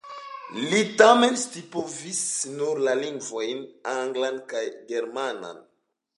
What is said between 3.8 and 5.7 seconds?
anglan kaj germanan.